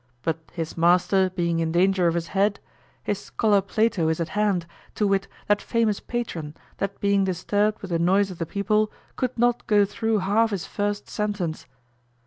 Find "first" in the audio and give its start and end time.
10.65-11.07